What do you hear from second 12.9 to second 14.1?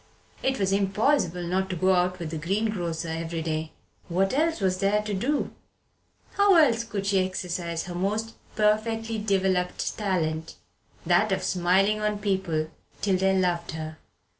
till they loved her?